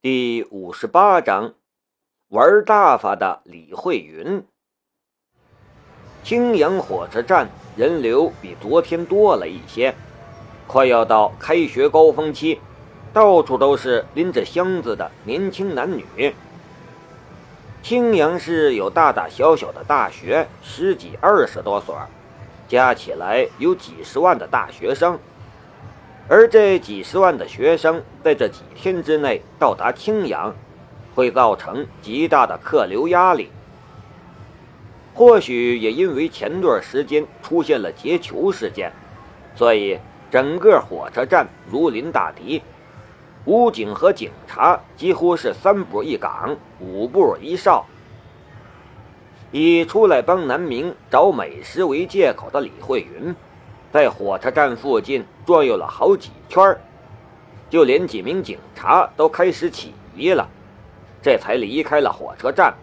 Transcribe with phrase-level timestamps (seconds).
[0.00, 1.54] 第五十八章，
[2.28, 4.44] 玩大发的李慧云。
[6.22, 9.92] 青阳火车站人流比昨天多了一些，
[10.68, 12.60] 快要到开学高峰期，
[13.12, 16.32] 到处都是拎着箱子的年轻男女。
[17.82, 21.98] 青阳市有大大小小的大学十几二十多所，
[22.68, 25.18] 加起来有几十万的大学生。
[26.30, 30.54] 而这几十万的学生在这几天之内到达青阳，
[31.14, 33.48] 会造成极大的客流压力。
[35.14, 38.92] 或许也因为前段时间出现了劫囚事件，
[39.56, 39.98] 所以
[40.30, 42.62] 整个火车站如临大敌，
[43.46, 47.86] 武警和警察几乎是三步一岗，五步一哨。
[49.50, 53.34] 以出来帮南明找美食为借口的李慧云。
[53.92, 56.76] 在火车站附近转悠了好几圈
[57.70, 60.48] 就连几名警察都开始起疑了，
[61.22, 62.74] 这才离开了火车站。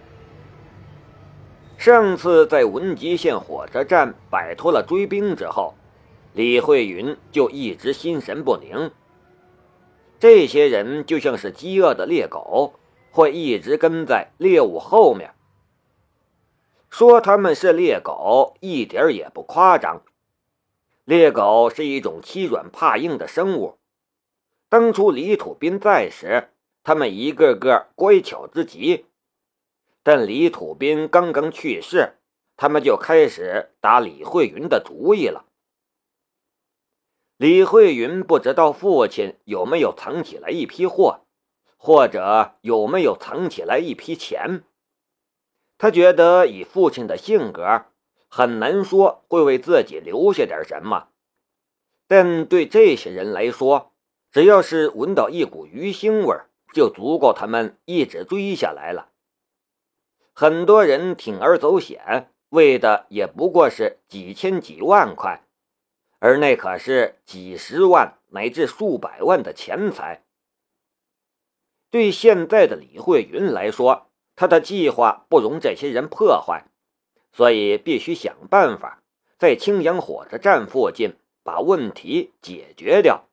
[1.78, 5.74] 上次在文集县火车站摆脱了追兵之后，
[6.34, 8.92] 李慧云就一直心神不宁。
[10.20, 12.74] 这些人就像是饥饿的猎狗，
[13.12, 15.32] 会一直跟在猎物后面。
[16.90, 20.02] 说他们是猎狗，一点也不夸张。
[21.06, 23.78] 猎狗是一种欺软怕硬的生物。
[24.70, 26.50] 当初李土斌在时，
[26.84, 29.06] 他们一个个乖巧之极。
[30.02, 32.18] 但李土斌刚刚去世，
[32.58, 35.46] 他们就开始打李慧云的主意了。
[37.38, 41.22] 李慧云不知道父亲有没有藏起来一批货，
[41.78, 44.64] 或者有没有藏起来一批钱。
[45.78, 47.86] 他觉得以父亲的性格。
[48.28, 51.10] 很难说会为自己留下点什么，
[52.08, 53.94] 但对这些人来说，
[54.32, 56.36] 只要是闻到一股鱼腥味
[56.74, 59.10] 就足够他们一直追下来了。
[60.34, 65.48] 很多人铤而走险，为的也不过是几千几万块，
[66.20, 70.26] 而那可是几十万乃至数百万的钱财。
[71.90, 76.66] 对现在的李慧云来说，他的计划不容这些人破坏。
[77.36, 79.04] 所以必须想办法
[79.38, 83.28] 在青阳火车站附近把问题解决掉。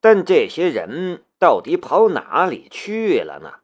[0.00, 3.60] 但这些人到底跑哪里去了呢？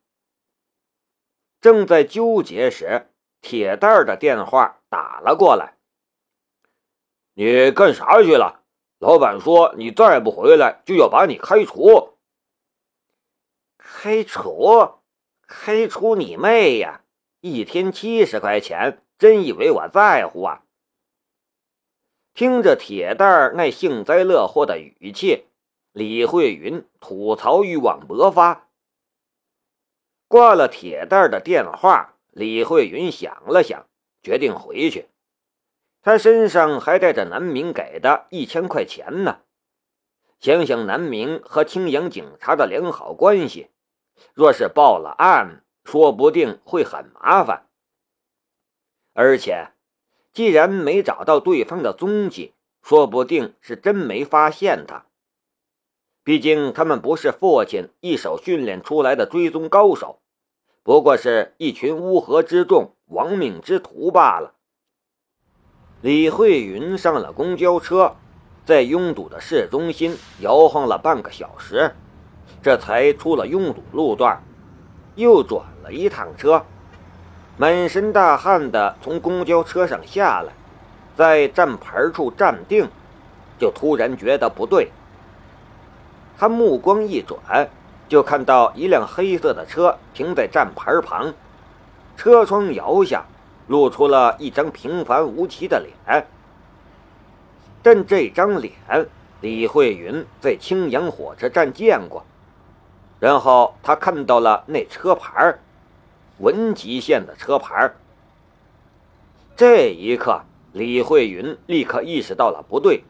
[1.59, 3.09] 正在纠结时，
[3.41, 5.79] 铁蛋儿的电话打了过来
[7.33, 8.63] ：“你干啥去了？
[8.99, 12.19] 老板说你再不回来就要把你开除。
[13.79, 15.01] ”“开除？
[15.49, 17.01] 开除你妹呀！”
[17.41, 20.63] 一天七十块钱，真以为我在乎啊？
[22.35, 25.47] 听着铁蛋儿那幸灾乐祸的语气，
[25.93, 28.69] 李慧云吐槽欲望勃发。
[30.29, 33.87] 挂了铁蛋儿的电话，李慧云想了想，
[34.23, 35.09] 决定回去。
[36.03, 39.41] 他身上还带着南明给的一千块钱呢。
[40.39, 43.71] 想想南明和青阳警察的良好关系，
[44.35, 45.65] 若是报了案。
[45.87, 47.69] 说不定会很麻烦，
[49.15, 49.69] 而且，
[50.33, 55.07] 既然没找到对方的踪迹，说不定是真没发现他。
[56.25, 60.19] 毕竟他们不是父亲一手训练出来的追踪高手，
[60.83, 64.55] 不过是一群乌合之众、亡命之徒罢了。
[66.03, 68.17] 李慧云上了公交车，
[68.65, 71.95] 在拥堵的市中心摇晃了半个小时，
[72.61, 74.43] 这才出了拥堵路段。
[75.16, 76.62] 又转了一趟车，
[77.56, 80.53] 满身大汗的从公交车上下来，
[81.16, 82.88] 在站牌处站定，
[83.59, 84.91] 就突然觉得不对。
[86.38, 87.69] 他目光一转，
[88.09, 91.33] 就看到一辆黑色的车停在站牌旁，
[92.16, 93.25] 车窗摇下，
[93.69, 96.27] 露出了一张平凡无奇的脸。
[97.83, 98.75] 但这张脸，
[99.41, 102.22] 李慧云在青阳火车站见过。
[103.19, 105.59] 然后他看到了那车牌
[106.39, 107.91] 文集县的车牌
[109.57, 110.42] 这一刻，
[110.72, 113.04] 李慧云立刻意识到了不对。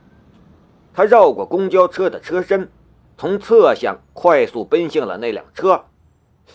[0.94, 2.70] 他绕过公交车的车身，
[3.18, 5.84] 从侧向快速奔向了那辆车，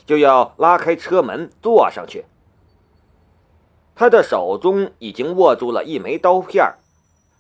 [0.06, 2.26] 就要拉开车门坐上去。
[3.94, 6.74] 他的手中已经握住了一枚刀片，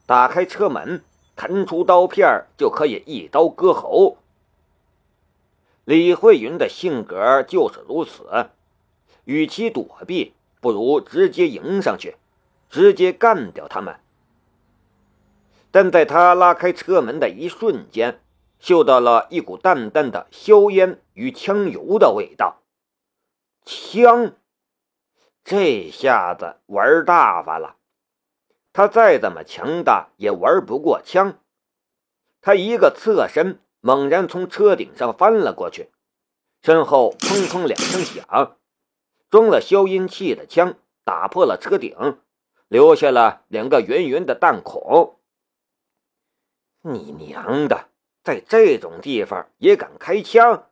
[0.05, 1.01] 打开车门，
[1.35, 4.17] 弹出刀片就可以一刀割喉。
[5.91, 8.51] 李慧云的性格就是如此，
[9.25, 12.15] 与其躲避，不如直接迎上去，
[12.69, 13.99] 直接干掉他们。
[15.69, 18.21] 但在他拉开车门的一瞬间，
[18.57, 22.61] 嗅到了一股淡淡的硝烟与枪油的味道。
[23.65, 24.31] 枪，
[25.43, 27.75] 这下子玩大发了。
[28.71, 31.37] 他再怎么强大，也玩不过枪。
[32.39, 35.89] 他一个侧身，猛然从车顶上翻了过去，
[36.61, 38.57] 身后砰砰两声响，
[39.29, 42.19] 装了消音器的枪打破了车顶，
[42.67, 45.19] 留下了两个圆圆的弹孔。
[46.83, 47.89] 你娘的，
[48.23, 50.69] 在这种地方也敢开枪？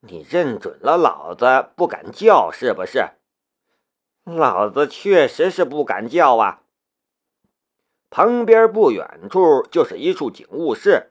[0.00, 3.10] 你认准了老子不敢叫是不是？
[4.24, 6.62] 老子确实是不敢叫啊。
[8.08, 11.10] 旁边不远处就是一处警务室，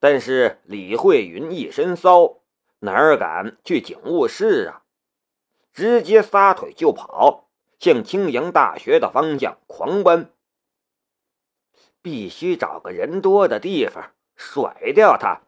[0.00, 2.40] 但是李慧云一身骚，
[2.80, 4.82] 哪敢去警务室啊？
[5.72, 7.48] 直接撒腿就跑，
[7.78, 10.34] 向青阳大学的方向狂奔。
[12.02, 15.42] 必须找个人多的地方甩掉他。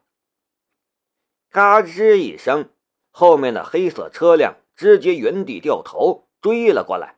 [1.49, 2.69] 嘎吱一声，
[3.09, 7.17] 后面的黑色车辆直接原地掉头追了过来。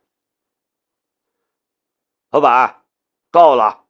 [2.30, 2.82] 老板。
[3.28, 3.85] 到了，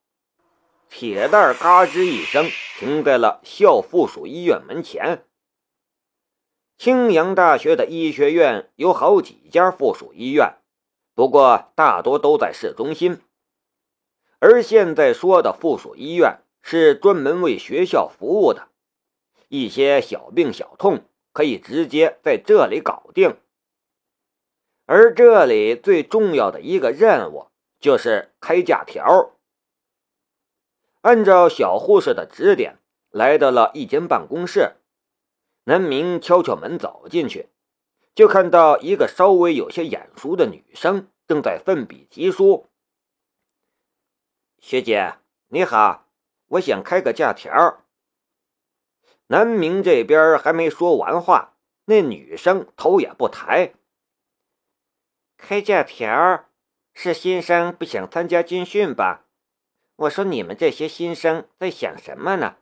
[0.99, 2.49] 铁蛋嘎吱一声
[2.79, 5.27] 停在了校附属医院门前。
[6.79, 10.55] 青阳大学的医学院有好几家附属医院，
[11.15, 13.21] 不过大多都在市中心。
[14.39, 18.69] 而现在说的附属医院是专门为学校服务的，
[19.49, 21.05] 一些小病小痛
[21.35, 23.37] 可以直接在这里搞定。
[24.87, 27.49] 而这里最重要的一个任务
[27.79, 29.36] 就是开假条。
[31.07, 32.81] 按照小护士的指点，
[33.11, 34.79] 来到了一间办公室。
[35.67, 37.51] 南明敲敲门走进去，
[38.13, 42.67] 就看到一个稍微有些眼熟的女生正在奋笔疾书。
[44.59, 45.19] 学姐
[45.51, 46.09] 你好，
[46.49, 47.85] 我想开个假条。
[49.29, 51.55] 南明这边还没说完话，
[51.85, 53.75] 那女生头也不抬。
[55.37, 56.47] 开假条
[56.93, 59.26] 是新生不想参加军训吧？
[59.97, 62.57] 我说你们这些新生在想什么呢？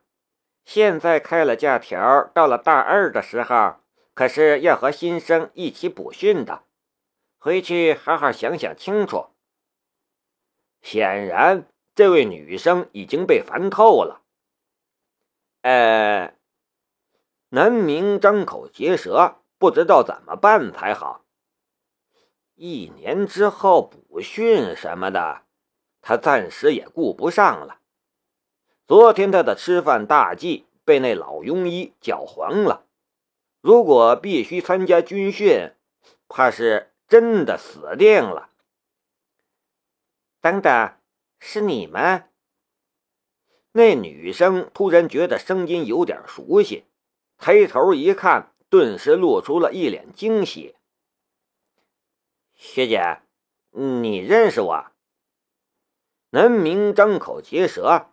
[0.63, 3.75] 现在开了假条，到了大二的时候，
[4.13, 6.63] 可是要和新生一起补训的，
[7.37, 9.27] 回去好好想想清楚。
[10.81, 14.23] 显然，这位女生已经被烦透了。
[15.61, 16.33] 呃，
[17.49, 21.25] 南明张口结舌，不知道怎么办才好。
[22.55, 25.44] 一年之后补训什么的。
[26.07, 27.79] 他暂时也顾不上了。
[28.87, 32.85] 昨天他的吃饭大计被那老庸医搅黄了。
[33.59, 35.71] 如果必须参加军训，
[36.27, 38.51] 怕是真的死定了。
[40.39, 40.93] 等等，
[41.39, 42.29] 是你们？
[43.71, 46.85] 那女生突然觉得声音有点熟悉，
[47.39, 50.75] 抬头一看，顿时露出了一脸惊喜。
[52.53, 53.21] 学姐，
[53.71, 54.85] 你认识我？
[56.35, 58.07] 南明张口结舌，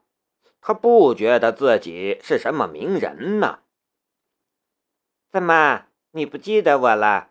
[0.60, 3.58] 他不觉得自己是什么名人呢。
[5.32, 7.30] 怎么，你不记得我了？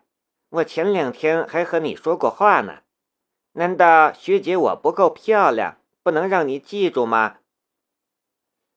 [0.50, 2.82] 我前两天还和你说过话呢。
[3.52, 7.38] 难道学姐我不够漂亮，不能让你记住吗？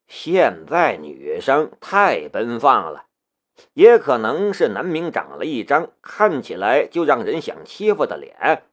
[0.08, 3.08] 现在女生太奔放了，
[3.74, 8.64] 也可能是南明长了一张看起来就让人想欺负的脸。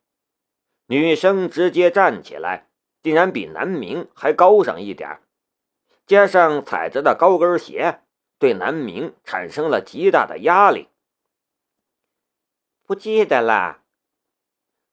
[0.87, 2.69] 女生直接站起来。
[3.03, 5.21] 竟然比南明还高上一点
[6.07, 8.03] 加上踩着的高跟鞋，
[8.39, 10.89] 对南明产生了极大的压力。
[12.85, 13.83] 不记得了。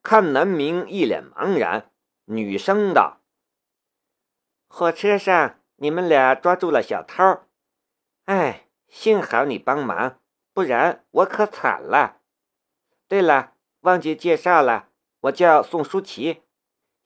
[0.01, 1.91] 看南明一脸茫然，
[2.25, 3.21] 女生道
[4.69, 7.41] ：“火车上你们俩抓住了小偷，
[8.25, 10.19] 哎，幸好你帮忙，
[10.53, 12.21] 不然我可惨了。
[13.07, 14.89] 对了，忘记介绍了，
[15.21, 16.43] 我叫宋舒淇。”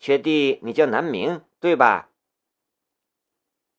[0.04, 2.10] 学弟，你叫南明对吧？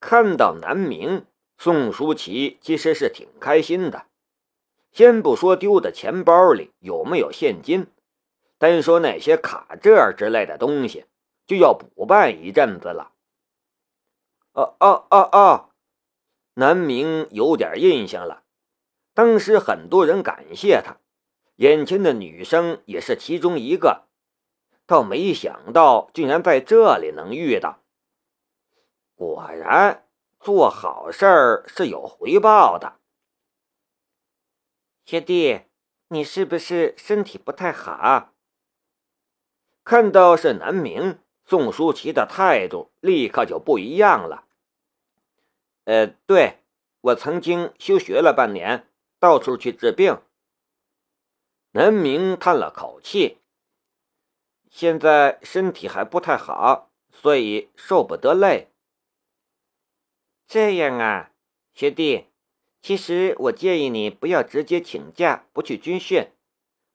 [0.01, 1.27] 看到南明，
[1.59, 4.07] 宋舒淇其实是挺开心的。
[4.91, 7.89] 先不说丢的钱包里有没有现金，
[8.57, 11.05] 单说那些卡这之类的东西，
[11.47, 13.13] 就要补办一阵子了。
[14.55, 15.69] 哦哦哦哦，
[16.55, 18.45] 南明有点印象了。
[19.13, 20.97] 当时很多人感谢他，
[21.57, 24.07] 眼前的女生也是其中一个。
[24.87, 27.81] 倒没想到，竟然在这里能遇到。
[29.15, 30.07] 果然，
[30.41, 32.99] 做好事儿是有回报的。
[35.05, 35.63] 学弟，
[36.09, 38.33] 你是不是身体不太好？
[39.85, 44.47] 看到是南明，宋舒淇的态度立刻就不一样了。
[45.85, 46.63] 呃，对，
[47.03, 48.89] 我曾经休学了半年，
[49.19, 50.21] 到处去治病。
[51.73, 53.43] 南明叹了口气，
[54.75, 58.73] 现在身体还不太好，所以受不得累。
[60.49, 61.31] 这样啊，
[61.73, 62.27] 学弟，
[62.83, 66.33] 其实我建议你不要直接请假不去军训，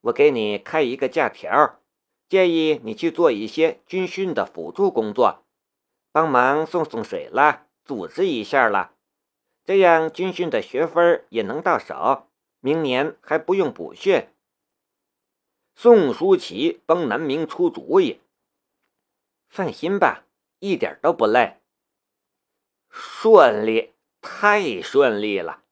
[0.01, 1.79] 我给你开一个假条，
[2.27, 5.45] 建议你去做一些军训的辅助工作，
[6.11, 8.93] 帮忙送送水啦，组织一下啦，
[9.63, 12.27] 这样军训的学分也能到手，
[12.59, 14.27] 明年还不用补训。
[15.81, 18.19] 宋书琪帮南明出主意，
[19.47, 20.25] 放心吧，
[20.59, 21.61] 一点都不累。
[22.89, 25.63] 顺利，太顺利了。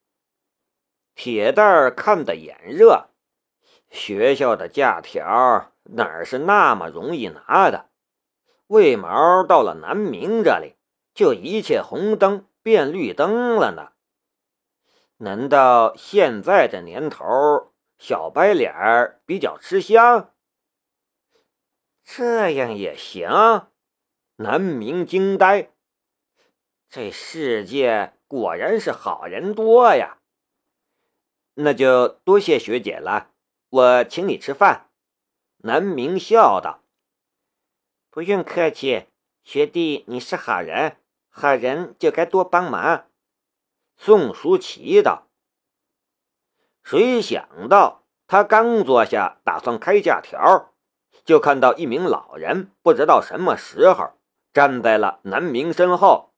[1.14, 3.10] 铁蛋儿看得眼热，
[3.90, 7.90] 学校的假条哪是那么容易拿的？
[8.68, 10.78] 为毛到了南明这里，
[11.14, 13.92] 就一切红灯变绿灯了呢？
[15.18, 17.26] 难道现在这年头，
[17.98, 20.34] 小白脸儿比较吃香？
[22.04, 23.27] 这样也行？
[24.36, 25.72] 南明惊呆。
[26.89, 30.20] 这世界果然是好人多呀！
[31.56, 33.32] 那就多谢学姐了，
[33.70, 34.92] 我请你吃饭。
[35.63, 36.84] 南明笑道
[38.12, 39.08] ：“不用客气，
[39.44, 40.98] 学弟你是好人，
[41.30, 43.10] 好人就该多帮忙。”
[43.98, 45.26] 宋书奇道。
[46.89, 50.72] 谁想到他刚坐下，打算开假条，
[51.25, 54.12] 就看到一名老人，不知道什么时候
[54.53, 56.32] 站在了南明身后。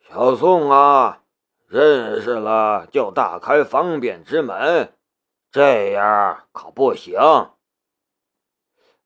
[0.00, 1.22] 小宋啊，
[1.66, 4.92] 认识了就大开方便之门，
[5.50, 7.18] 这样可不行。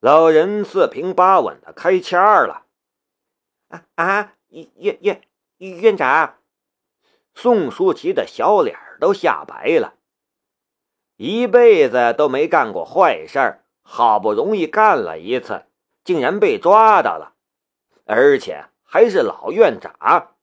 [0.01, 2.67] 老人四平八稳的开腔了
[3.71, 5.23] ：“啊啊，院院
[5.59, 6.39] 院长！”
[7.33, 9.95] 宋书琪的小脸都吓白了，
[11.17, 15.65] 一辈子都没干过坏事儿好不容易干了一次，
[16.05, 17.35] 竟然被抓到了，
[18.05, 20.35] 而且还是老院长。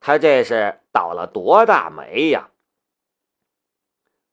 [0.00, 2.50] 他这是倒了多大霉呀！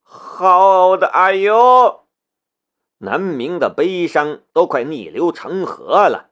[0.04, 2.06] 好的，哎呦，
[3.00, 6.32] 南明的悲伤都快逆流成河了。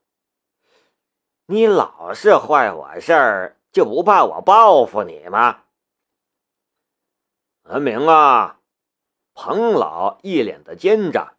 [1.48, 5.64] 你老是坏我事儿，就不怕我报复你吗？
[7.70, 8.58] 文明啊，
[9.36, 11.36] 彭老一脸的奸诈，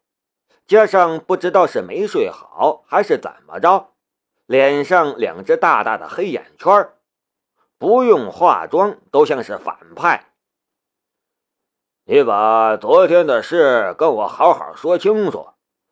[0.65, 3.89] 加上不知道是没睡好还是怎么着，
[4.45, 6.89] 脸上两只大大的黑眼圈
[7.77, 10.31] 不用化妆都像是反派。
[12.05, 15.49] 你把昨天的事跟我好好说清楚，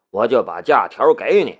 [0.10, 1.60] 我就把假条给你。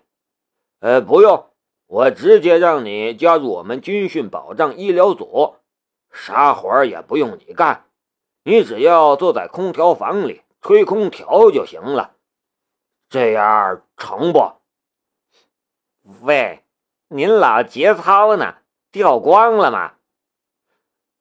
[0.80, 1.52] 呃，不用，
[1.86, 5.58] 我直接让你加入我们军训保障医疗组，
[6.14, 7.89] 啥活也不用你干，
[8.50, 12.16] 你只要坐在空调房里吹空调就行了。
[13.08, 14.54] 这样成不？
[16.26, 16.66] 喂，
[17.10, 18.56] 您老节操呢？
[18.90, 19.94] 掉光了吗？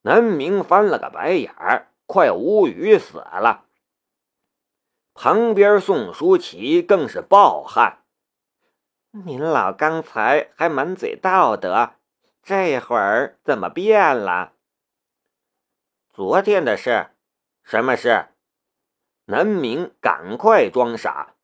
[0.01, 3.67] 南明翻了个白眼儿，快无语死了。
[5.13, 8.05] 旁边宋书琪更是暴汗
[9.13, 11.91] ：“您老刚才还满嘴道德，
[12.43, 14.55] 这会儿怎么变了？”
[16.11, 17.11] 昨天的事，
[17.71, 18.29] 什么事？
[19.27, 21.35] 南明赶快装傻，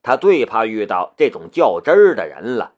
[0.00, 2.76] 他最怕遇到这种较真儿的人了。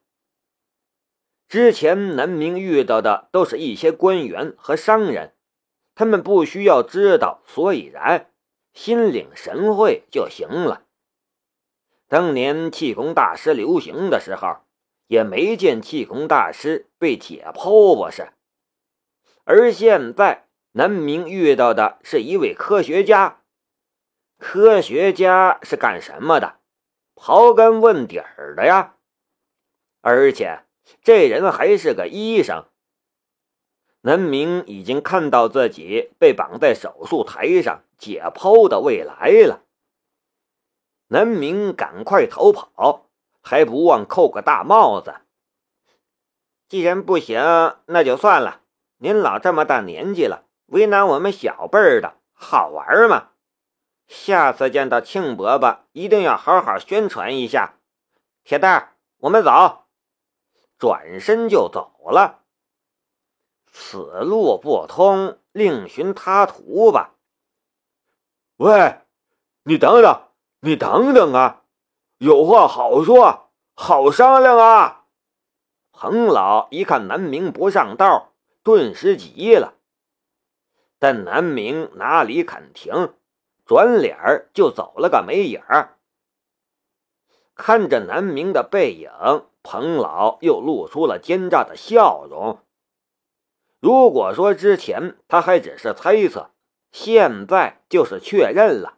[1.47, 5.35] 之前南明遇到的都是一些官员和商人。
[5.95, 8.31] 他们不需要知道所以然，
[8.73, 10.87] 心领神会就行了。
[12.09, 14.61] 当年气功大师流行的时候，
[15.09, 18.33] 也没见气功大师被解剖不是？
[19.45, 23.43] 而现在南明遇到的是一位科学家，
[24.39, 26.57] 科学家是干什么的？
[27.15, 28.97] 刨根问底儿的呀！
[30.01, 30.65] 而且
[31.01, 32.65] 这人还是个医生。
[34.01, 39.63] 南明已经看到自己被绑在手术台上解剖的未来了。
[41.07, 43.07] 南明赶快逃跑，
[43.41, 45.15] 还不忘扣个大帽子。
[46.69, 47.41] 既然不行，
[47.87, 48.63] 那就算了。
[48.97, 53.31] 您老这么大年纪了，为难我们小辈儿的好玩吗？
[54.07, 57.75] 下次见到庆伯伯，一定要好好宣传一下。
[58.43, 59.85] 铁蛋，我们走。
[60.79, 62.41] 转身就走了。
[63.73, 67.15] 此路不通，另寻他途吧。
[68.57, 69.01] 喂，
[69.63, 70.29] 你等等，
[70.61, 71.63] 你等等啊！
[72.19, 75.07] 有话好说，好商量啊！
[75.93, 79.75] 彭老一看南明不上道，顿时急了。
[81.05, 83.13] 但南明哪里肯停，
[83.67, 85.99] 转脸就走了个没影儿。
[87.55, 89.11] 看着南明的背影，
[89.63, 92.61] 彭老又露出了奸诈的笑容。
[93.81, 96.53] 如果说之前他还只是猜测，
[96.91, 98.97] 现在就是确认了，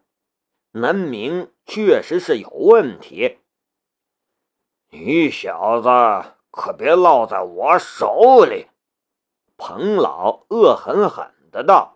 [0.75, 3.41] 南明确实是有问题。
[4.91, 5.89] 你小子
[6.53, 8.69] 可别落在我手里！
[9.57, 11.95] 彭老恶狠狠的道。